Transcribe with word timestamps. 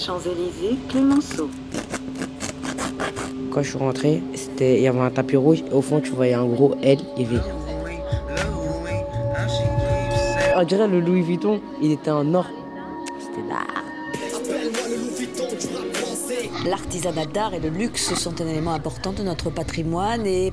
Champs-Élysées, 0.00 0.78
Clémenceau. 0.88 1.50
Quand 3.50 3.62
je 3.62 3.68
suis 3.68 3.78
rentré, 3.78 4.22
c'était 4.34 4.78
il 4.78 4.82
y 4.82 4.88
avait 4.88 4.98
un 4.98 5.10
tapis 5.10 5.36
rouge 5.36 5.62
et 5.70 5.74
au 5.74 5.82
fond 5.82 6.00
tu 6.00 6.12
voyais 6.12 6.32
un 6.32 6.46
gros 6.46 6.74
L 6.82 6.98
et 7.18 7.24
V. 7.24 7.38
On 10.56 10.64
dirait 10.64 10.88
le 10.88 11.00
Louis 11.00 11.20
Vuitton, 11.22 11.60
il 11.82 11.92
était 11.92 12.10
en 12.10 12.34
or. 12.34 12.46
C'était 13.18 13.46
là. 13.46 13.60
L'artisanat 16.66 17.26
d'art 17.26 17.52
et 17.52 17.60
le 17.60 17.68
luxe 17.68 18.14
sont 18.14 18.40
un 18.40 18.46
élément 18.46 18.72
important 18.72 19.12
de 19.12 19.22
notre 19.22 19.50
patrimoine 19.50 20.26
et 20.26 20.52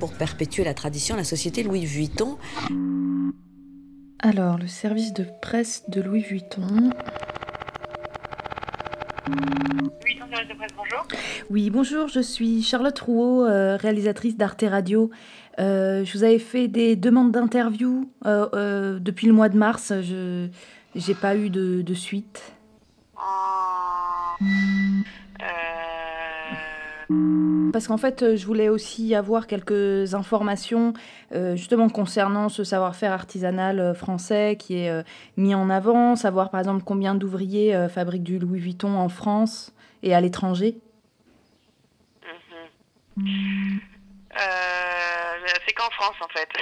pour 0.00 0.12
perpétuer 0.12 0.64
la 0.64 0.74
tradition, 0.74 1.14
la 1.14 1.24
société 1.24 1.62
Louis 1.62 1.84
Vuitton. 1.84 2.36
Alors, 4.18 4.58
le 4.58 4.66
service 4.66 5.12
de 5.12 5.24
presse 5.40 5.84
de 5.88 6.00
Louis 6.00 6.22
Vuitton. 6.22 6.90
Oui, 11.48 11.70
bonjour, 11.70 12.08
je 12.08 12.20
suis 12.20 12.62
Charlotte 12.62 12.98
Rouault, 12.98 13.44
euh, 13.44 13.76
réalisatrice 13.76 14.36
d'Arte 14.36 14.64
Radio. 14.68 15.10
Euh, 15.58 16.04
je 16.04 16.12
vous 16.16 16.24
avais 16.24 16.38
fait 16.38 16.68
des 16.68 16.96
demandes 16.96 17.32
d'interview 17.32 18.10
euh, 18.26 18.98
depuis 18.98 19.26
le 19.26 19.32
mois 19.32 19.48
de 19.48 19.56
mars. 19.56 19.92
Je 20.02 20.48
n'ai 20.94 21.14
pas 21.14 21.36
eu 21.36 21.50
de, 21.50 21.94
suite. 21.94 22.52
Parce 27.72 27.86
qu'en 27.86 27.98
fait, 27.98 28.22
euh, 28.22 28.36
je 28.36 28.44
voulais 28.46 28.68
aussi 28.68 29.14
avoir 29.14 29.46
quelques 29.46 30.14
informations 30.14 30.92
euh, 31.32 31.54
justement 31.54 31.88
concernant 31.88 32.48
ce 32.48 32.64
savoir-faire 32.64 33.12
artisanal 33.12 33.78
euh, 33.78 33.94
français 33.94 34.56
qui 34.58 34.78
est 34.78 34.90
euh, 34.90 35.02
mis 35.36 35.54
en 35.54 35.70
avant, 35.70 36.16
savoir 36.16 36.50
par 36.50 36.58
exemple 36.60 36.82
combien 36.84 37.14
d'ouvriers 37.14 37.74
euh, 37.76 37.88
fabriquent 37.88 38.24
du 38.24 38.38
Louis 38.40 38.58
Vuitton 38.58 38.96
en 38.96 39.08
France 39.08 39.72
et 40.02 40.14
à 40.14 40.20
l'étranger. 40.20 40.78
mhm. 43.16 43.80
Euh, 44.34 45.46
c'est 45.66 45.72
qu'en 45.74 45.90
France 45.90 46.16
en 46.20 46.28
fait. 46.28 46.48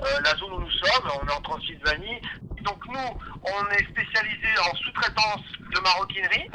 Euh, 0.00 0.20
la 0.24 0.34
zone 0.36 0.52
où 0.52 0.60
nous 0.60 0.70
sommes, 0.70 1.10
on 1.22 1.26
est 1.26 1.32
en 1.32 1.40
Transylvanie. 1.42 2.20
Donc 2.68 2.84
nous, 2.86 3.20
on 3.44 3.70
est 3.72 3.84
spécialisé 3.90 4.48
en 4.70 4.74
sous-traitance 4.76 5.42
de 5.74 5.80
maroquinerie. 5.80 6.50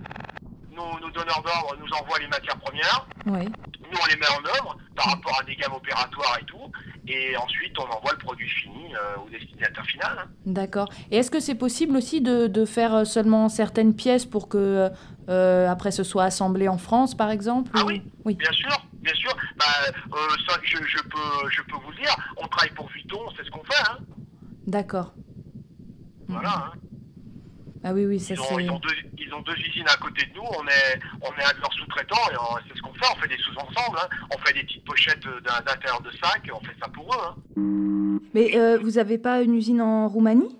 Nos, 0.71 0.99
nos 0.99 1.09
donneurs 1.11 1.41
d'ordre 1.43 1.75
nous 1.79 1.91
envoient 1.99 2.19
les 2.19 2.27
matières 2.27 2.57
premières. 2.59 3.07
Oui. 3.27 3.45
Nous, 3.45 3.99
on 4.01 4.05
les 4.07 4.15
met 4.17 4.27
en 4.27 4.43
œuvre 4.45 4.77
par 4.95 5.05
rapport 5.07 5.39
à 5.39 5.43
des 5.43 5.55
gammes 5.55 5.73
opératoires 5.73 6.37
et 6.41 6.45
tout. 6.45 6.71
Et 7.07 7.35
ensuite, 7.37 7.77
on 7.79 7.83
envoie 7.83 8.11
le 8.11 8.17
produit 8.17 8.49
fini 8.49 8.93
euh, 8.95 9.17
au 9.25 9.29
destinataire 9.29 9.85
final. 9.85 10.17
hein. 10.19 10.29
D'accord. 10.45 10.87
Et 11.11 11.17
est-ce 11.17 11.29
que 11.31 11.39
c'est 11.39 11.55
possible 11.55 11.95
aussi 11.97 12.21
de, 12.21 12.47
de 12.47 12.65
faire 12.65 12.93
euh, 12.95 13.05
seulement 13.05 13.49
certaines 13.49 13.95
pièces 13.95 14.25
pour 14.25 14.49
que 14.49 14.89
euh, 15.29 15.69
après 15.69 15.91
ce 15.91 16.03
soit 16.03 16.23
assemblé 16.23 16.67
en 16.67 16.77
France, 16.77 17.15
par 17.15 17.29
exemple 17.29 17.71
Ah 17.75 17.83
ou- 17.83 17.87
oui, 17.87 18.01
Oui. 18.25 18.35
bien 18.35 18.51
sûr, 18.51 18.85
bien 18.93 19.13
sûr. 19.15 19.35
Bah, 19.57 19.65
euh, 20.11 20.17
ça, 20.47 20.57
je, 20.63 20.77
je 20.77 21.03
peux, 21.03 21.49
je 21.51 21.61
peux 21.63 21.77
vous 21.83 21.91
le 21.91 21.97
dire. 21.97 22.15
On 22.37 22.47
travaille 22.47 22.73
pour 22.73 22.87
Vuitton, 22.89 23.19
c'est 23.37 23.43
ce 23.45 23.51
qu'on 23.51 23.63
fait. 23.63 23.83
Hein. 23.91 23.97
D'accord. 24.65 25.13
Voilà. 26.27 26.71
hein. 26.73 26.73
Ah 27.85 27.93
oui, 27.93 28.05
oui, 28.05 28.19
ça 28.19 28.33
Ils 28.33 28.39
ont, 28.39 28.43
c'est. 28.45 28.63
ils, 28.63 28.71
ont 28.71 28.79
deux, 28.79 28.95
ils 29.17 29.33
ont 29.33 29.41
deux 29.41 29.57
usines 29.57 29.87
à 29.89 29.97
côté 29.97 30.25
de 30.25 30.33
nous, 30.35 30.41
on 30.43 30.65
est, 30.67 30.99
on 31.21 31.27
est 31.37 31.43
un 31.43 31.53
de 31.53 31.59
leurs 31.59 31.73
sous-traitants 31.73 32.29
et 32.31 32.63
c'est 32.69 32.77
ce 32.77 32.81
qu'on 32.81 32.93
fait, 32.93 33.05
on 33.11 33.19
fait 33.19 33.27
des 33.27 33.37
sous-ensembles, 33.37 33.99
hein. 34.01 34.07
on 34.33 34.37
fait 34.37 34.53
des 34.53 34.63
petites 34.63 34.85
pochettes 34.85 35.19
d'intérieur 35.43 35.99
de 36.01 36.11
sac, 36.11 36.49
on 36.53 36.61
fait 36.61 36.75
ça 36.81 36.87
pour 36.87 37.13
eux. 37.13 37.19
Hein. 37.57 38.19
Mais 38.33 38.57
euh, 38.57 38.77
vous 38.79 38.97
avez 38.99 39.17
pas 39.17 39.41
une 39.41 39.53
usine 39.55 39.81
en 39.81 40.07
Roumanie? 40.07 40.57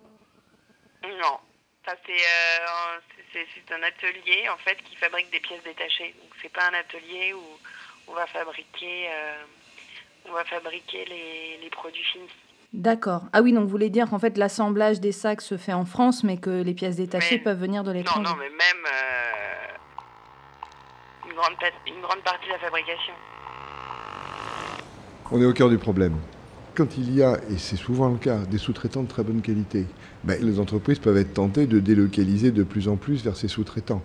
Non. 1.03 1.38
Ça, 1.86 1.95
c'est, 2.05 2.11
euh, 2.11 3.76
un 3.76 3.83
atelier 3.83 4.48
en 4.49 4.58
fait 4.58 4.76
qui 4.83 4.95
fabrique 4.98 5.32
des 5.32 5.39
pièces 5.39 5.64
détachées. 5.64 6.14
Donc 6.21 6.32
c'est 6.42 6.52
pas 6.52 6.67
un 6.70 6.73
atelier 6.73 7.33
où 7.33 7.43
on 8.08 8.14
va 8.14 8.27
fabriquer, 8.27 9.08
euh, 9.09 9.43
on 10.30 10.33
va 10.33 10.43
fabriquer 10.45 11.05
les, 11.05 11.58
les 11.61 11.70
produits 11.70 12.04
finis. 12.04 12.27
D'accord. 12.73 13.26
Ah 13.34 13.42
oui, 13.44 13.54
donc 13.54 13.64
vous 13.66 13.70
voulez 13.70 13.89
dire 13.92 14.10
qu'en 14.10 14.17
fait 14.20 14.36
l'assemblage 14.38 15.00
des 15.00 15.11
sacs 15.11 15.42
se 15.42 15.58
fait 15.58 15.73
en 15.73 15.86
France, 15.86 16.23
mais 16.23 16.38
que 16.38 16.50
les 16.50 16.73
pièces 16.73 16.95
détachées 16.95 17.36
Mais- 17.38 17.44
peuvent 17.44 17.60
venir 17.60 17.84
de 17.84 17.89
Non, 17.89 17.94
l'étranger. 17.98 18.23
non, 18.23 18.36
mais 18.39 18.50
même 18.50 18.86
euh, 18.88 19.76
une, 21.30 21.36
grande, 21.36 21.54
pa- 21.60 21.67
une 21.88 22.02
grande 22.02 22.23
partie 22.23 22.48
de 22.48 22.54
la 22.54 22.60
fabrication. 22.60 23.14
On 25.32 25.39
est 25.42 25.45
au 25.45 25.54
cœur 25.54 25.70
du 25.70 25.78
problème. 25.78 26.16
Quand 26.76 26.98
il 26.98 27.14
y 27.14 27.22
a, 27.22 27.38
et 27.52 27.60
c'est 27.60 27.76
souvent 27.76 28.10
le 28.10 28.17
cas, 28.17 28.38
des 28.39 28.58
sous-traitants 28.58 29.04
de 29.04 29.08
très 29.08 29.23
bonne 29.23 29.44
qualité, 29.44 29.86
ben, 30.23 30.44
les 30.44 30.60
entreprises 30.60 30.98
peuvent 30.98 31.17
être 31.17 31.36
tentées 31.36 31.67
de 31.67 31.80
délocaliser 31.80 32.50
de 32.50 32.64
plus 32.64 32.88
en 32.88 32.95
plus 32.95 33.23
vers 33.23 33.38
ces 33.38 33.48
sous-traitants. 33.48 34.02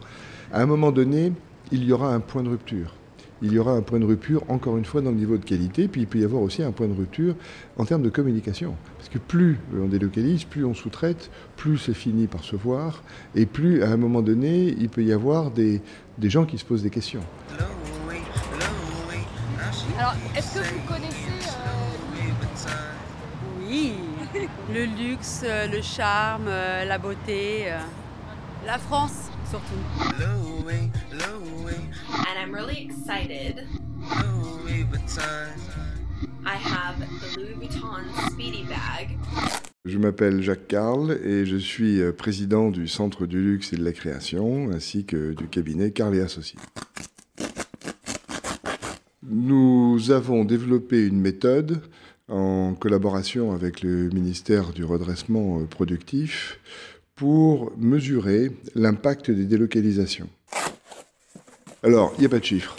À 0.53 0.61
un 0.61 0.67
moment 0.67 0.93
donné, 0.93 1.33
il 1.73 1.85
y 1.85 1.93
aura 1.93 2.09
un 2.13 2.21
point 2.21 2.43
de 2.43 2.51
rupture. 2.51 2.93
Il 3.41 3.53
y 3.53 3.59
aura 3.59 3.73
un 3.73 3.83
point 3.83 4.01
de 4.01 4.05
rupture, 4.05 4.43
encore 4.49 4.77
une 4.77 4.85
fois, 4.85 5.01
dans 5.01 5.11
le 5.11 5.17
niveau 5.17 5.37
de 5.37 5.45
qualité, 5.45 5.87
puis 5.87 6.01
il 6.01 6.07
peut 6.09 6.19
y 6.19 6.25
avoir 6.25 6.43
aussi 6.43 6.63
un 6.63 6.73
point 6.73 6.89
de 6.89 6.95
rupture 6.95 7.37
en 7.77 7.85
termes 7.85 8.03
de 8.03 8.09
communication. 8.09 8.75
Parce 8.97 9.09
que 9.09 9.19
plus 9.19 9.59
on 9.81 9.87
délocalise, 9.87 10.45
plus 10.45 10.65
on 10.65 10.75
sous-traite, 10.75 11.31
plus 11.57 11.79
c'est 11.79 11.95
fini 11.95 12.27
par 12.27 12.43
se 12.43 12.57
voir, 12.57 13.03
et 13.37 13.47
plus, 13.47 13.83
à 13.85 13.91
un 13.91 13.97
moment 13.97 14.23
donné, 14.23 14.75
il 14.79 14.89
peut 14.89 15.05
y 15.05 15.13
avoir 15.13 15.53
des, 15.53 15.81
gens 16.23 16.47
qui 16.47 16.59
se 16.59 16.65
posent 16.65 16.83
des 16.83 16.91
questions. 16.91 17.23
Alors, 19.99 20.15
est-ce 20.37 20.55
que 20.55 20.65
vous 20.75 20.87
connaissez 20.87 21.29
Oui, 23.69 23.95
le 24.73 24.85
luxe, 24.85 25.43
euh, 25.45 25.67
le 25.67 25.83
charme, 25.83 26.47
euh, 26.49 26.85
la 26.85 26.99
beauté, 26.99 27.65
euh, 27.67 27.79
la 28.67 28.79
France 28.79 29.31
surtout. 29.51 29.75
And 32.27 32.39
I'm 32.39 32.53
really 32.53 32.81
excited. 32.83 33.67
I 36.45 36.57
have 36.57 36.99
the 37.01 37.41
Louis 37.41 37.55
Vuitton 37.55 38.05
Speedy 38.31 38.65
Bag. 38.65 39.19
Je 39.85 39.99
m'appelle 39.99 40.43
Jacques 40.43 40.69
Carl 40.69 41.13
et 41.25 41.47
je 41.47 41.57
suis 41.57 42.01
euh, 42.01 42.13
président 42.13 42.71
du 42.71 42.89
Centre 42.89 43.27
du 43.27 43.41
luxe 43.41 43.73
et 43.73 43.77
de 43.77 43.85
la 43.85 43.93
création 43.93 44.71
ainsi 44.71 45.05
que 45.05 45.33
du 45.33 45.49
cabinet 45.49 45.93
Carl 45.93 46.15
et 46.15 46.21
Associés. 46.21 46.59
Nous 49.23 50.11
avons 50.11 50.45
développé 50.45 51.07
une 51.07 51.21
méthode 51.21 51.83
en 52.29 52.75
collaboration 52.75 53.53
avec 53.53 53.83
le 53.83 54.11
ministère 54.11 54.73
du 54.73 54.85
redressement 54.85 55.61
euh, 55.61 55.65
productif 55.65 56.61
pour 57.19 57.73
mesurer 57.77 58.53
l'impact 58.77 59.33
des 59.33 59.45
délocalisations. 59.45 60.29
Alors, 61.83 62.13
il 62.17 62.21
n'y 62.21 62.27
a 62.27 62.29
pas 62.29 62.39
de 62.39 62.45
chiffres. 62.45 62.77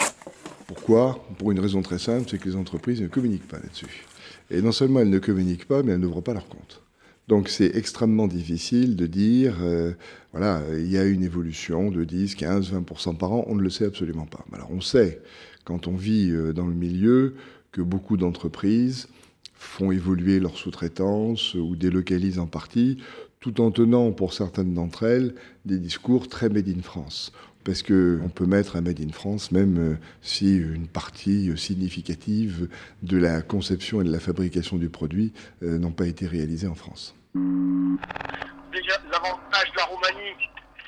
Pourquoi? 0.66 1.26
Pour 1.38 1.52
une 1.52 1.60
raison 1.60 1.82
très 1.82 2.00
simple, 2.00 2.26
c'est 2.30 2.38
que 2.40 2.48
les 2.48 2.56
entreprises 2.56 3.02
ne 3.02 3.08
communiquent 3.08 3.48
pas 3.50 3.58
là-dessus. 3.58 4.06
Et 4.50 4.62
non 4.62 4.72
seulement 4.72 5.02
elles 5.02 5.10
ne 5.10 5.20
communiquent 5.20 5.68
pas, 5.68 5.84
mais 5.84 5.92
elles 5.92 6.00
n'ouvrent 6.00 6.22
pas 6.22 6.34
leur 6.34 6.48
compte. 6.48 6.82
Donc 7.28 7.50
c'est 7.50 7.76
extrêmement 7.76 8.28
difficile 8.28 8.96
de 8.96 9.08
dire, 9.08 9.58
euh, 9.62 9.92
voilà, 10.32 10.64
il 10.72 10.90
y 10.90 10.98
a 10.98 11.04
une 11.04 11.24
évolution 11.24 11.92
de 11.92 12.06
10, 12.06 12.36
15, 12.36 12.72
20% 12.74 13.18
par 13.18 13.34
an, 13.34 13.44
on 13.48 13.56
ne 13.56 13.62
le 13.62 13.70
sait 13.70 13.86
absolument 13.86 14.26
pas. 14.26 14.44
Alors 14.54 14.72
on 14.72 14.82
sait, 14.82 15.22
quand 15.66 15.88
on 15.88 15.96
vit 15.96 16.32
euh, 16.32 16.54
dans 16.54 16.66
le 16.66 16.74
milieu, 16.74 17.36
que 17.72 17.82
beaucoup 17.82 18.18
d'entreprises 18.18 19.08
font 19.54 19.92
évoluer 19.92 20.40
leur 20.40 20.58
sous-traitance 20.58 21.54
ou 21.54 21.76
délocalisent 21.76 22.40
en 22.40 22.48
partie, 22.48 22.98
tout 23.40 23.62
en 23.62 23.72
tenant 23.72 24.12
pour 24.12 24.34
certaines 24.34 24.74
d'entre 24.74 25.04
elles 25.04 25.34
des 25.66 25.78
discours 25.80 26.28
très 26.28 26.50
made 26.50 26.68
in 26.68 26.82
France. 26.82 27.32
Parce 27.66 27.84
qu'on 27.84 28.32
peut 28.34 28.46
mettre 28.46 28.78
un 28.78 28.82
Made 28.82 29.02
in 29.02 29.12
France 29.12 29.52
même 29.52 29.78
euh, 29.78 29.98
si 30.22 30.58
une 30.58 30.88
partie 30.88 31.56
significative 31.58 32.70
de 33.04 33.18
la 33.18 33.42
conception 33.42 34.00
et 34.02 34.06
de 34.06 34.12
la 34.12 34.19
fabrication 34.19 34.78
du 34.78 34.90
produit 34.90 35.34
euh, 35.62 35.78
n'ont 35.78 35.92
pas 35.92 36.06
été 36.06 36.25
réalisées 36.25 36.68
en 36.68 36.74
France. 36.74 37.13
Déjà, 37.36 38.96
l'avantage 39.12 39.72
de 39.74 39.78
la 39.78 39.84
Roumanie, 39.86 40.36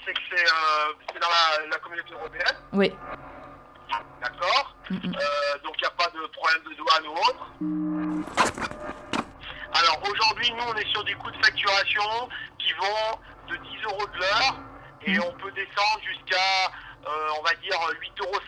c'est 0.06 0.14
que 0.14 0.20
c'est 0.34 0.44
euh, 0.44 1.20
dans 1.20 1.28
la, 1.28 1.68
la 1.70 1.78
communauté 1.80 2.14
européenne, 2.14 2.56
Oui. 2.74 2.92
d'accord 4.22 4.76
Mm, 4.90 4.96
mm. 4.96 5.14
Euh, 5.16 5.58
Donc 5.64 5.74
il 5.78 5.82
n'y 5.82 5.88
a 5.88 5.92
pas 5.92 6.08
de 6.08 6.28
problème 6.32 6.62
de 6.70 6.76
douane 6.76 7.06
ou 7.08 7.16
autre. 7.30 7.44
Alors 9.74 10.02
aujourd'hui, 10.04 10.52
nous, 10.58 10.64
on 10.70 10.76
est 10.76 10.88
sur 10.88 11.04
des 11.06 11.14
coûts 11.14 11.32
de 11.32 11.38
facturation 11.46 12.02
qui 12.62 12.74
vont 12.74 13.18
de 13.50 13.56
10 13.58 13.84
euros 13.86 14.06
de 14.14 14.20
l'heure 14.20 14.56
et 15.06 15.20
on 15.20 15.32
peut 15.42 15.52
descendre 15.52 16.00
jusqu'à, 16.06 16.70
euh, 17.08 17.40
on 17.40 17.44
va 17.44 17.54
dire, 17.62 17.76
8,50 18.02 18.22
euros. 18.24 18.40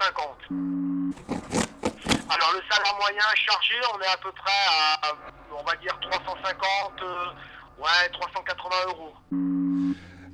Alors 2.30 2.52
le 2.54 2.62
salaire 2.70 2.96
moyen 3.00 3.22
chargé, 3.36 3.74
on 3.96 4.00
est 4.02 4.08
à 4.08 4.18
peu 4.18 4.32
près 4.32 4.52
à, 5.02 5.14
on 5.60 5.64
va 5.64 5.76
dire, 5.78 5.98
350, 6.00 7.02
euh, 7.04 7.26
ouais, 7.82 8.10
380 8.12 8.76
euros. 8.88 9.14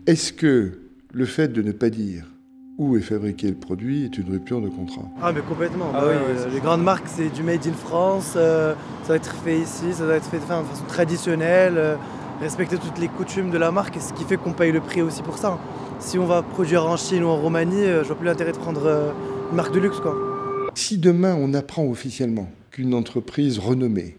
Est-ce 0.08 0.34
que 0.34 0.80
le 1.12 1.26
fait 1.26 1.48
de 1.50 1.62
ne 1.62 1.72
pas 1.72 1.90
dire 1.90 2.24
où 2.78 2.96
est 2.96 3.02
fabriqué 3.02 3.48
le 3.50 3.56
produit 3.60 4.06
est 4.06 4.18
une 4.18 4.32
rupture 4.32 4.62
de 4.62 4.70
contrat? 4.70 5.02
Ah 5.22 5.32
mais 5.34 5.42
complètement. 5.42 5.92
Ah 5.94 6.00
Bah 6.02 6.08
oui, 6.10 6.14
euh, 6.16 6.46
les 6.46 6.52
sûr. 6.54 6.62
grandes 6.62 6.84
marques 6.84 7.08
c'est 7.08 7.30
du 7.30 7.44
made 7.44 7.66
in 7.68 7.74
France, 7.74 8.34
euh, 8.38 8.74
ça 9.04 9.10
va 9.10 9.16
être 9.16 9.36
fait 9.44 9.58
ici, 9.58 9.94
ça 9.94 10.06
va 10.06 10.16
être 10.16 10.30
fait 10.30 10.40
de 10.40 10.46
façon 10.46 10.66
traditionnelle, 10.88 11.78
euh, 11.78 11.96
respecter 12.42 12.78
toutes 12.78 12.98
les 13.00 13.08
coutumes 13.08 13.52
de 13.52 13.58
la 13.58 13.72
marque 13.72 13.98
ce 14.00 14.14
qui 14.14 14.24
fait 14.24 14.38
qu'on 14.38 14.54
paye 14.54 14.72
le 14.72 14.80
prix 14.80 15.02
aussi 15.02 15.22
pour 15.22 15.38
ça. 15.38 15.60
Si 16.00 16.18
on 16.18 16.26
va 16.26 16.42
produire 16.42 16.86
en 16.86 16.96
Chine 16.96 17.24
ou 17.24 17.28
en 17.28 17.38
Roumanie, 17.38 17.84
euh, 17.84 18.04
je 18.04 18.08
vois 18.08 18.18
plus 18.18 18.26
l'intérêt 18.26 18.54
de 18.54 18.58
prendre 18.58 18.86
euh, 18.86 19.12
une 19.50 19.56
marque 19.56 19.74
de 19.74 19.80
luxe 19.80 20.00
quoi. 20.00 20.16
Si 20.76 20.98
demain 20.98 21.36
on 21.36 21.54
apprend 21.54 21.86
officiellement 21.86 22.50
qu'une 22.72 22.94
entreprise 22.94 23.60
renommée 23.60 24.18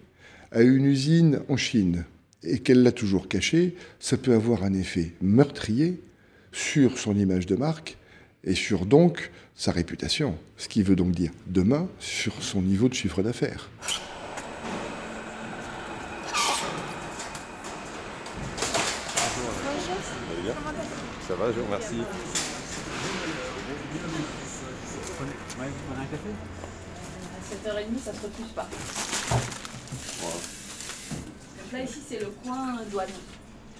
a 0.52 0.62
une 0.62 0.84
usine 0.84 1.40
en 1.48 1.56
Chine 1.56 2.04
et 2.42 2.58
qu'elle 2.58 2.82
l'a 2.82 2.92
toujours 2.92 3.28
cachée, 3.28 3.76
ça 3.98 4.16
peut 4.16 4.34
avoir 4.34 4.64
un 4.64 4.74
effet 4.74 5.12
meurtrier 5.22 6.00
sur 6.52 6.98
son 6.98 7.16
image 7.16 7.46
de 7.46 7.56
marque 7.56 7.96
et 8.44 8.54
sur 8.54 8.86
donc 8.86 9.30
sa 9.54 9.72
réputation. 9.72 10.36
Ce 10.56 10.68
qui 10.68 10.82
veut 10.82 10.96
donc 10.96 11.12
dire 11.12 11.30
demain 11.46 11.88
sur 11.98 12.42
son 12.42 12.62
niveau 12.62 12.88
de 12.88 12.94
chiffre 12.94 13.22
d'affaires. 13.22 13.70
Ça 21.28 21.34
va, 21.34 21.46
je 21.52 21.58
vous 21.60 21.66
remercie. 21.66 22.00
À 26.40 27.68
7h30, 27.70 27.98
ça 28.04 28.12
se 28.12 28.20
refuse 28.26 28.52
pas. 28.54 28.68
Donc 31.58 31.72
là, 31.72 31.82
ici, 31.82 31.98
c'est 32.08 32.20
le 32.20 32.26
coin 32.42 32.78
douane. 32.90 33.08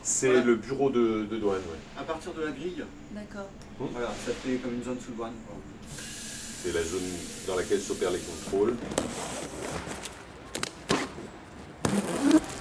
C'est 0.02 0.42
le 0.42 0.56
bureau 0.56 0.90
de, 0.90 1.26
de 1.30 1.36
douane, 1.38 1.58
ouais. 1.58 1.78
À 1.98 2.02
partir 2.04 2.32
de 2.34 2.42
la 2.42 2.50
grille, 2.52 2.84
D'accord. 3.12 3.48
voilà, 3.78 4.08
ça 4.26 4.32
fait 4.44 4.56
comme 4.56 4.74
une 4.74 4.84
zone 4.84 4.98
sous 5.04 5.12
douane. 5.12 5.32
quoi. 5.46 5.56
C'est 6.62 6.72
la 6.72 6.82
zone 6.82 7.00
dans 7.46 7.56
laquelle 7.56 7.80
s'opèrent 7.80 8.10
les 8.10 8.18
contrôles. 8.20 8.76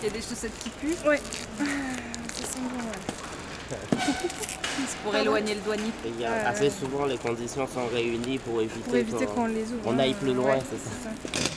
Il 0.01 0.05
y 0.05 0.07
a 0.07 0.11
des 0.11 0.21
chaussettes 0.21 0.57
qui 0.63 0.69
puent. 0.69 0.95
Oui. 1.05 1.17
Ça 1.17 2.45
sent 2.45 2.59
bon, 2.61 2.77
ouais. 2.79 3.28
C'est 3.69 4.97
pour 5.03 5.15
éloigner 5.15 5.55
le 5.55 5.61
douanier. 5.61 5.91
Il 6.05 6.21
y 6.21 6.25
a 6.25 6.47
assez 6.49 6.69
souvent 6.69 7.05
les 7.05 7.17
conditions 7.17 7.67
sont 7.67 7.87
réunies 7.93 8.37
pour 8.39 8.61
éviter, 8.61 8.79
Pour 8.85 8.95
éviter 8.95 9.25
qu'on 9.25 9.45
les 9.47 9.63
ouvre. 9.63 9.83
on 9.85 9.99
aille 9.99 10.13
plus 10.13 10.33
loin, 10.33 10.53
Ouais, 10.53 10.59
c'est 10.69 10.77
ça. 10.77 11.09
c'est 11.21 11.39
ça. 11.39 11.49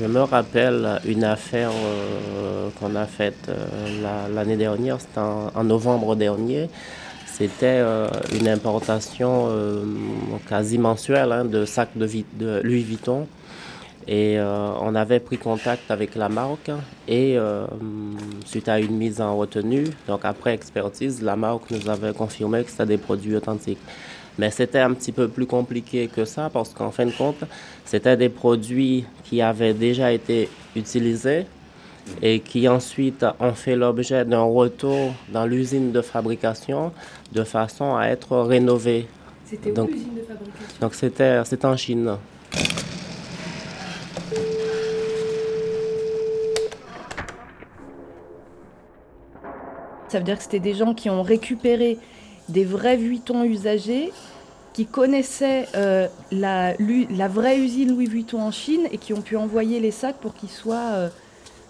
Je 0.00 0.04
me 0.06 0.20
rappelle 0.22 1.00
une 1.06 1.24
affaire 1.24 1.70
euh, 1.74 2.68
qu'on 2.78 2.94
a 2.94 3.06
faite 3.06 3.48
euh, 3.48 4.02
la- 4.02 4.28
l'année 4.28 4.56
dernière, 4.56 5.00
c'était 5.00 5.18
en, 5.20 5.50
en 5.54 5.64
novembre 5.64 6.14
dernier. 6.16 6.68
C'était 7.26 7.78
euh, 7.80 8.08
une 8.32 8.48
importation 8.48 9.46
euh, 9.48 9.82
quasi 10.48 10.76
mensuelle 10.78 11.30
hein, 11.32 11.44
de 11.44 11.64
sacs 11.64 11.96
de, 11.96 12.08
de 12.34 12.60
Louis 12.64 12.82
Vuitton. 12.82 13.26
Et 14.10 14.38
euh, 14.38 14.70
on 14.80 14.94
avait 14.94 15.20
pris 15.20 15.36
contact 15.36 15.90
avec 15.90 16.14
la 16.14 16.30
marque 16.30 16.70
et 17.06 17.36
euh, 17.36 17.66
suite 18.46 18.66
à 18.70 18.80
une 18.80 18.96
mise 18.96 19.20
en 19.20 19.36
retenue, 19.36 19.84
donc 20.06 20.20
après 20.24 20.54
expertise, 20.54 21.20
la 21.20 21.36
marque 21.36 21.70
nous 21.70 21.90
avait 21.90 22.14
confirmé 22.14 22.64
que 22.64 22.70
c'était 22.70 22.86
des 22.86 22.96
produits 22.96 23.36
authentiques. 23.36 23.78
Mais 24.38 24.50
c'était 24.50 24.78
un 24.78 24.94
petit 24.94 25.12
peu 25.12 25.28
plus 25.28 25.44
compliqué 25.44 26.08
que 26.08 26.24
ça 26.24 26.48
parce 26.50 26.70
qu'en 26.70 26.90
fin 26.90 27.04
de 27.04 27.10
compte, 27.10 27.44
c'était 27.84 28.16
des 28.16 28.30
produits 28.30 29.04
qui 29.24 29.42
avaient 29.42 29.74
déjà 29.74 30.10
été 30.10 30.48
utilisés 30.74 31.44
et 32.22 32.40
qui 32.40 32.66
ensuite 32.66 33.26
ont 33.40 33.52
fait 33.52 33.76
l'objet 33.76 34.24
d'un 34.24 34.44
retour 34.44 35.12
dans 35.30 35.44
l'usine 35.44 35.92
de 35.92 36.00
fabrication 36.00 36.92
de 37.32 37.44
façon 37.44 37.94
à 37.94 38.06
être 38.06 38.38
rénovés. 38.38 39.06
C'était 39.44 39.78
où 39.78 39.86
l'usine 39.86 40.14
de 40.14 40.22
fabrication? 40.22 40.78
Donc 40.80 40.94
c'était 40.94 41.66
en 41.66 41.76
Chine. 41.76 42.16
Ça 50.08 50.18
veut 50.18 50.24
dire 50.24 50.36
que 50.38 50.42
c'était 50.42 50.58
des 50.60 50.74
gens 50.74 50.94
qui 50.94 51.10
ont 51.10 51.22
récupéré 51.22 51.98
des 52.48 52.64
vrais 52.64 52.96
Vuitton 52.96 53.44
usagés, 53.44 54.12
qui 54.72 54.86
connaissaient 54.86 55.68
euh, 55.74 56.06
la, 56.30 56.74
vraie 57.28 57.58
usine 57.58 57.90
Louis 57.94 58.06
Vuitton 58.06 58.40
en 58.40 58.50
Chine 58.50 58.88
et 58.90 58.98
qui 58.98 59.12
ont 59.12 59.20
pu 59.20 59.36
envoyer 59.36 59.80
les 59.80 59.90
sacs 59.90 60.16
pour 60.16 60.34
qu'ils 60.34 60.48
soient 60.50 60.92
euh, 60.94 61.08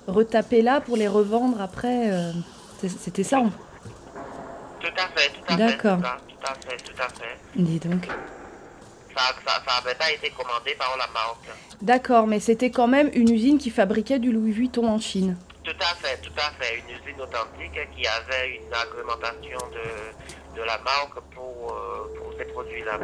retapés 0.07 0.63
là 0.63 0.81
pour 0.81 0.97
les 0.97 1.09
revendre 1.09 1.61
après. 1.61 2.13
euh, 2.13 2.33
c'était 2.87 3.25
ça. 3.25 3.41
en- 3.41 3.51
Tout 4.81 4.87
à 4.97 5.09
fait, 5.19 5.31
tout 5.31 5.45
à 5.49 5.57
fait. 5.57 5.57
D'accord. 5.57 5.99
Tout 5.99 6.47
à 6.47 6.55
fait, 6.55 6.77
tout 6.77 7.03
à 7.03 7.09
fait. 7.09 7.39
Dis 7.57 7.81
donc. 7.81 8.07
Ça 9.17 9.23
ça, 9.45 9.53
ça 9.67 9.73
avait 9.85 9.97
pas 9.97 10.13
été 10.13 10.31
commandé 10.31 10.77
par 10.79 10.95
la 10.97 11.07
marque. 11.13 11.49
D'accord, 11.83 12.27
mais 12.29 12.39
c'était 12.39 12.71
quand 12.71 12.87
même 12.87 13.11
une 13.15 13.31
usine 13.33 13.59
qui 13.59 13.71
fabriquait 13.71 14.21
du 14.21 14.31
Louis 14.31 14.53
Vuitton 14.53 14.87
en 14.87 14.99
Chine. 15.01 15.37
Tout 15.69 15.75
à 15.81 15.95
fait, 15.97 16.17
tout 16.23 16.33
à 16.39 16.51
fait. 16.59 16.79
Une 16.79 16.95
usine 16.97 17.21
authentique 17.21 17.79
qui 17.95 18.07
avait 18.07 18.57
une 18.57 18.73
agrémentation 18.73 19.59
de, 19.69 20.59
de 20.59 20.65
la 20.65 20.79
marque 20.79 21.21
pour, 21.35 21.75
euh, 21.75 22.17
pour 22.17 22.33
ces 22.39 22.47
produits-là. 22.47 22.99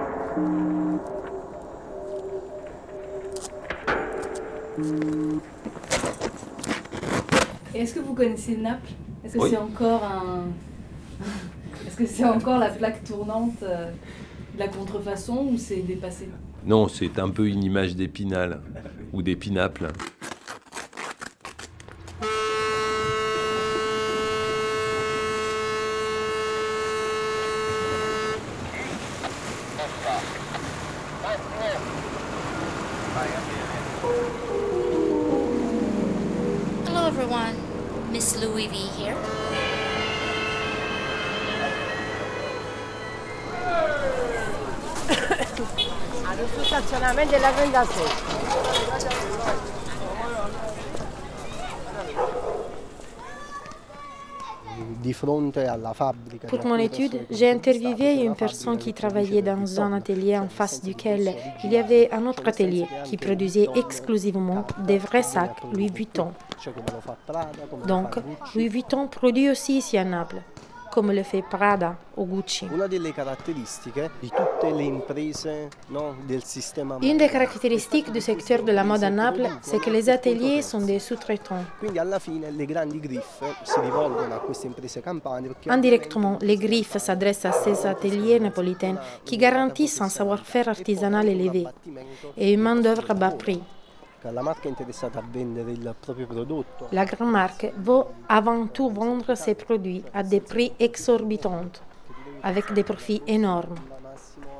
Et 7.75 7.81
est-ce 7.81 7.95
que 7.95 8.01
vous 8.01 8.15
connaissez 8.15 8.57
Naples? 8.57 8.89
Est-ce 9.25 9.35
que 9.35 9.43
Oui. 9.43 9.51
c'est 9.51 9.59
encore 9.59 10.03
un. 10.05 10.45
Est-ce 11.87 11.97
que 11.97 12.07
c'est 12.07 12.25
encore 12.25 12.59
la 12.59 12.71
plaque 12.71 13.05
tournante 13.05 13.63
euh, 13.63 13.91
de 14.55 14.59
la 14.59 14.69
contrefaçon 14.69 15.49
ou 15.53 15.59
c'est 15.59 15.83
dépassé? 15.83 16.31
Non, 16.65 16.89
c'est 16.89 17.19
un 17.19 17.29
peu 17.29 17.47
une 17.47 17.63
image 17.63 17.95
d'épinal 17.95 18.63
ou 19.13 19.21
d'épinaple. 19.21 19.89
Everyone, 37.17 37.55
Miss 38.11 38.35
Louis 38.41 38.67
V 38.67 38.75
here. 38.75 39.15
Adesso 46.25 46.65
stazionamento 46.65 47.31
della 47.31 47.53
36. 47.53 49.74
Di 55.05 55.13
fronte 55.13 55.67
alla 55.67 55.93
fabbrica. 55.93 56.49
Pour 56.49 56.65
mon 56.65 56.79
étude, 56.79 57.27
j'ai 57.31 57.51
interviewé 57.51 58.23
une 58.23 58.35
personne 58.35 58.79
qui 58.79 58.95
travaillait 58.95 59.43
dans 59.43 59.79
un 59.79 59.93
atelier 59.93 60.39
en 60.39 60.49
face 60.49 60.83
duquel 60.83 61.35
il 61.63 61.73
y 61.73 61.77
avait 61.77 62.11
un 62.11 62.25
autre 62.25 62.49
atelier 62.49 62.87
qui 63.05 63.19
produisait 63.19 63.69
exclusivement 63.77 64.65
des 64.87 64.97
vrais 64.97 65.23
sacs 65.23 65.63
Louis 65.75 65.91
Vuitton. 65.91 66.29
Donc, 67.87 68.17
Louis 68.55 68.69
Vuitton 68.69 69.07
produit 69.07 69.51
aussi 69.51 69.77
ici 69.77 69.99
à 69.99 70.05
Naples, 70.05 70.41
comme 70.95 71.11
le 71.11 71.25
fait 71.25 71.43
Prada 71.43 71.97
ou 72.17 72.25
Gucci. 72.25 72.69
Una 72.71 72.87
delle 72.87 73.13
caratteristiche 73.13 74.13
di 74.21 74.29
tutte 74.29 74.73
le 74.73 74.85
imprese 74.85 75.69
no, 75.89 76.15
del 76.25 76.45
sistema 76.45 76.99
Une 77.01 77.17
des 77.17 77.29
caractéristiques 77.29 78.13
du 78.13 78.21
secteur 78.21 78.63
de 78.63 78.71
la 78.71 78.85
mode 78.85 79.03
à 79.03 79.11
Naples, 79.11 79.49
c'est 79.61 79.81
que 79.81 79.91
les 79.91 80.09
ateliers 80.09 80.63
sont 80.63 80.83
des 80.83 81.01
sous-traitants. 81.01 81.65
Quindi 81.81 81.99
alla 81.99 82.21
fine 82.21 82.49
le 82.57 82.65
grandi 82.65 83.01
griffe 83.01 83.43
si 83.65 83.81
rivolgono 83.81 84.35
a 84.35 84.41
queste 84.47 84.69
imprese 84.69 85.01
campane 85.01 85.49
perché 85.49 85.69
Indirectement, 85.69 86.39
les 86.41 86.57
griffes 86.57 86.99
s'adressent 86.99 87.47
à 87.47 87.51
ces 87.51 87.87
ateliers 87.87 88.39
napolitains 88.39 89.01
qui 89.25 89.37
garantissent 89.37 90.01
un 90.01 90.09
savoir-faire 90.09 90.69
artisanal 90.69 91.29
élevé 91.29 91.67
et 92.37 92.53
une 92.53 92.61
main-d'œuvre 92.61 93.11
à 93.11 93.15
bas 93.15 93.33
prix. 93.33 93.61
La 94.31 94.43
marca 94.43 94.67
è 94.67 94.69
interessata 94.69 95.19
a 95.19 95.23
vendere 95.31 95.73
il 95.73 95.95
proprio 95.99 96.27
prodotto. 96.27 96.87
La 96.91 97.05
grande 97.05 97.33
marque 97.33 97.73
veut 97.77 98.05
avant 98.27 98.71
tout 98.73 98.91
vendre 98.91 99.35
ses 99.35 99.55
produits 99.55 100.03
à 100.13 100.23
des 100.23 100.41
prix 100.41 100.73
exorbitants, 100.79 101.81
avec 102.43 102.73
des 102.73 102.85
profits 102.85 103.23
énormes. 103.27 103.77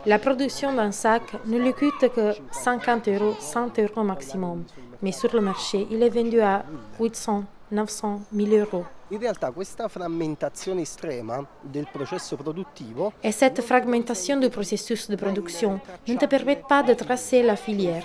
La 0.07 0.19
production 0.19 0.75
d'un 0.75 0.93
sac 0.93 1.23
ne 1.47 1.59
lui 1.59 1.73
coûte 1.73 2.11
que 2.15 2.35
50 2.51 3.09
euros, 3.09 3.35
100 3.39 3.79
euros 3.79 4.03
maximum, 4.03 4.65
mais 5.01 5.13
sur 5.13 5.35
le 5.35 5.41
marché, 5.41 5.87
il 5.91 6.03
est 6.03 6.11
vendu 6.11 6.41
à 6.41 6.65
800, 7.01 7.45
900, 7.71 8.21
1000 8.33 8.61
euros. 8.61 8.85
In 9.09 9.19
realtà 9.19 9.51
questa 9.51 9.87
frammentazione 9.89 10.81
estrema 10.81 11.47
del 11.61 11.87
processo 11.93 12.37
produttivo 12.37 13.13
Et 13.21 13.35
cette 13.35 13.61
fragmentation 13.61 14.39
du 14.41 14.49
processus 14.49 15.09
de 15.09 15.17
production 15.17 15.79
ne 16.07 16.17
te 16.17 16.27
permet 16.27 16.57
pas 16.57 16.83
de 16.83 16.95
tracer 16.95 17.43
la 17.43 17.55
filière. 17.55 18.03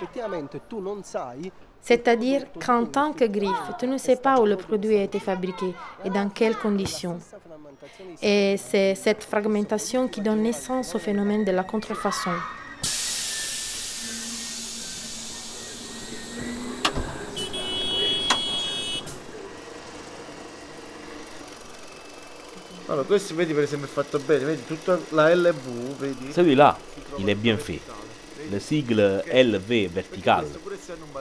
C'est-à-dire 1.80 2.46
qu'en 2.64 2.84
tant 2.84 3.14
que 3.14 3.24
griffe, 3.24 3.76
tu 3.78 3.86
ne 3.86 3.96
sais 3.96 4.16
pas 4.16 4.38
où 4.40 4.44
le 4.44 4.56
produit 4.56 4.98
a 4.98 5.02
été 5.02 5.18
fabriqué 5.18 5.74
et 6.04 6.10
dans 6.10 6.28
quelles 6.28 6.56
conditions. 6.58 7.18
Et 8.20 8.56
c'est 8.58 8.94
cette 8.94 9.24
fragmentation 9.24 10.06
qui 10.06 10.20
donne 10.20 10.42
naissance 10.42 10.94
au 10.94 10.98
phénomène 10.98 11.44
de 11.44 11.52
la 11.52 11.64
contrefaçon. 11.64 12.32
Allora, 22.90 23.06
questo 23.06 23.36
vedi 23.36 23.54
per 23.54 23.62
esempio 23.62 23.86
è 23.86 23.90
fatto 23.90 24.18
bene, 24.18 24.44
vedi 24.46 24.66
tutta 24.66 24.98
la 25.10 25.32
LV, 25.32 25.96
vedi? 25.96 26.32
Celui-là, 26.32 26.76
il 27.18 27.28
est 27.28 27.38
bien 27.38 27.56
fait. 27.56 27.80
Le 28.50 28.58
sigle 28.58 29.22
LV 29.32 29.92
vertical. 29.92 30.44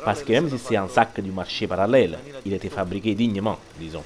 Parce 0.03 0.23
que 0.23 0.31
même 0.31 0.49
si 0.49 0.57
c'est 0.57 0.77
un 0.77 0.87
sac 0.87 1.21
du 1.21 1.29
marché 1.29 1.67
parallèle, 1.67 2.17
il 2.43 2.53
était 2.53 2.69
fabriqué 2.69 3.13
dignement, 3.13 3.59
disons. 3.77 4.03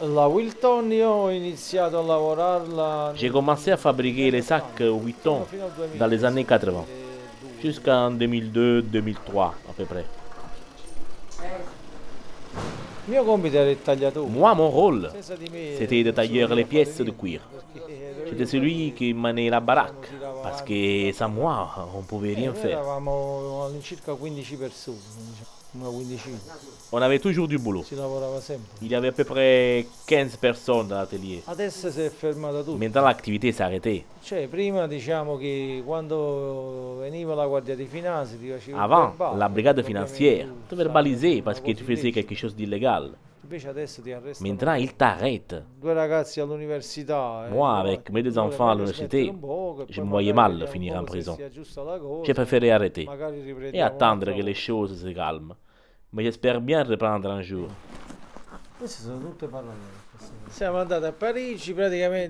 La 0.00 0.26
Wilton 0.26 0.90
io 0.90 1.10
ho 1.10 1.30
iniziato 1.30 1.98
a 1.98 2.02
lavorarla 2.02 3.12
J'ai 3.14 3.30
commencé 3.30 3.70
à 3.70 3.76
fabriquer 3.76 4.32
les 4.32 4.42
sacs 4.42 4.80
Vuitton 4.80 5.46
dans 5.96 6.06
les 6.08 6.24
années 6.24 6.44
80, 6.44 6.86
jusqu'en 7.62 8.10
2002-2003 8.10 9.52
à 9.68 9.72
peu 9.76 9.84
près. 9.84 10.06
Moi, 14.28 14.54
mon 14.54 14.70
rôle, 14.70 15.10
c'était 15.78 16.02
de 16.04 16.10
tailler 16.10 16.46
les 16.46 16.64
pièces 16.64 17.00
de 17.00 17.10
cuir. 17.10 17.40
J'étais 18.28 18.46
celui 18.46 18.92
qui 18.92 19.12
menait 19.12 19.50
la 19.50 19.60
baraque, 19.60 20.08
parce 20.42 20.62
que 20.62 21.12
sans 21.12 21.28
moi, 21.28 21.88
on 21.96 22.02
pouvait 22.02 22.34
rien 22.34 22.52
noi 22.52 22.54
faire. 22.54 22.80
Eravamo 25.72 25.78
all'incirca 25.78 25.78
15 25.78 25.78
persone, 25.78 25.78
diciamo, 25.78 25.78
una 25.78 25.88
quindicina. 25.90 26.38
On 26.92 27.02
avait 27.02 27.18
toujours 27.20 27.46
du 27.46 27.58
boulot. 27.58 27.84
Il 28.80 28.88
y 28.90 28.94
avait 28.94 29.08
à 29.08 29.12
peu 29.12 29.24
près 29.24 29.86
15 30.06 30.36
personnes 30.36 30.88
dans 30.88 30.96
l'atelier. 30.96 31.42
Maintenant, 32.78 33.02
l'activité 33.02 33.52
s'est 33.52 33.62
arrêtée. 33.62 34.04
Cioè, 34.22 34.48
prima 34.48 34.86
diciamo 34.86 35.36
che 35.36 35.82
quando 35.84 36.98
veniva 37.00 37.34
la 37.34 37.46
guardia 37.46 37.74
di 37.74 37.86
finanza 37.86 38.36
ti 38.36 38.48
faceva 38.48 38.76
il 38.76 38.82
Avant, 38.82 39.36
la 39.36 39.48
brigade 39.48 39.82
financière 39.82 40.48
te 40.68 40.74
verbalisait 40.74 41.42
parce 41.42 41.60
que 41.60 41.72
tu 41.72 41.84
faisais 41.84 42.12
quelque 42.12 42.34
chose 42.34 42.54
d'illégal. 42.54 43.12
Invece 43.50 43.68
adesso 43.68 44.00
ti 44.00 44.12
arrestano. 44.12 44.48
Maintenant, 44.48 44.74
ils 44.74 44.94
t'arrêtent. 44.94 45.64
Due 45.80 45.92
ragazzi 45.92 46.38
all'università. 46.38 47.48
Moi, 47.50 47.78
avec 47.78 48.08
mes 48.10 48.22
deux 48.22 48.38
enfants 48.38 48.68
à 48.68 48.74
l'université, 48.74 49.28
e 49.28 49.86
je 49.88 50.00
me 50.02 50.08
voyais 50.08 50.32
mal 50.32 50.68
finir 50.68 50.96
en 50.96 51.04
prison. 51.04 51.36
J'ai 52.22 52.32
préféré 52.32 52.70
arrêter 52.70 53.02
et 53.02 53.42
riprendiamo 53.42 53.84
attendre 53.84 54.32
que 54.32 54.40
les 54.40 54.54
choses 54.54 55.02
se 55.02 55.12
calment. 55.12 55.56
Mais 56.12 56.22
j'espère 56.22 56.60
bien 56.60 56.84
reprendre 56.84 57.28
un 57.28 57.42
jour. 57.42 57.66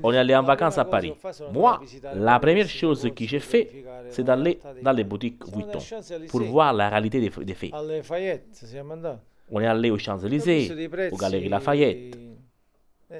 On 0.02 0.12
est 0.12 0.18
allé 0.18 0.34
en 0.34 0.42
vacances 0.42 0.78
à 0.78 0.86
Paris. 0.86 1.12
Moi, 1.52 1.80
la 2.14 2.36
i 2.36 2.40
première 2.40 2.68
chose 2.68 3.10
que 3.14 3.24
j'ai 3.26 3.40
fait, 3.40 3.84
c'est 4.08 4.24
d'aller 4.24 4.58
dans 4.82 4.92
les 4.92 5.04
boutiques 5.04 5.44
Vuitton 5.46 5.80
pour 6.28 6.40
voir 6.44 6.72
la 6.72 6.88
réalité 6.88 7.20
des 7.20 7.54
faits. 7.54 7.72
On 9.50 9.60
est 9.60 9.66
allé 9.66 9.90
aux 9.90 9.98
Champs-Élysées, 9.98 10.88
aux 11.10 11.16
Galeries 11.16 11.48
Lafayette, 11.48 12.16
eh, 13.12 13.16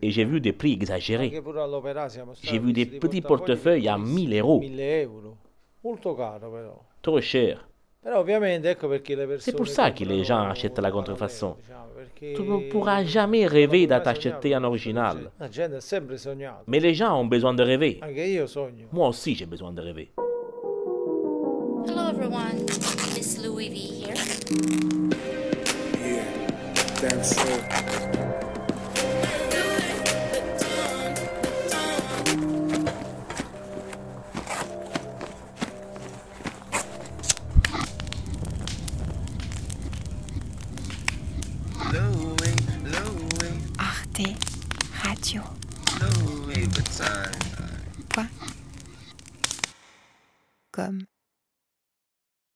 et 0.00 0.10
j'ai 0.10 0.24
vu 0.24 0.40
des 0.40 0.52
prix 0.52 0.72
exagérés. 0.72 1.42
J'ai 2.42 2.58
vu 2.58 2.72
des 2.72 2.86
petits 2.86 3.20
portefeuilles 3.20 3.88
à 3.88 3.98
1000 3.98 4.38
euros, 4.40 4.60
1000 4.60 5.04
euro. 5.04 5.36
Molto 5.84 6.14
caro 6.14 6.50
però. 6.50 6.82
trop 7.00 7.20
cher. 7.20 7.68
C'est 9.38 9.56
pour 9.56 9.68
ça 9.68 9.90
que 9.90 10.04
les 10.04 10.24
gens 10.24 10.42
achètent 10.42 10.78
la 10.78 10.90
contrefaçon. 10.90 11.56
Tu 12.16 12.42
ne 12.42 12.68
pourras 12.70 13.04
jamais 13.04 13.46
rêver 13.46 13.86
d'acheter 13.86 14.54
un 14.54 14.64
original. 14.64 15.30
Mais 16.66 16.80
les 16.80 16.94
gens 16.94 17.20
ont 17.20 17.26
besoin 17.26 17.54
de 17.54 17.62
rêver. 17.62 18.00
Anche 18.02 18.26
io 18.28 18.46
sogno. 18.46 18.86
Moi 18.92 19.08
aussi, 19.08 19.34
j'ai 19.34 19.46
besoin 19.46 19.72
de 19.72 19.82
rêver. 19.82 20.10
Hello 21.86 22.08
everyone, 22.10 22.66
Miss 23.14 23.38
Louis 23.44 23.68
V 23.70 23.76
here. 23.76 24.97
Dance. 27.00 27.36
soul. 27.36 28.17